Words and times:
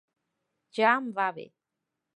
Ja 0.79 0.95
em 1.03 1.13
va 1.21 1.31
bé! 1.39 1.49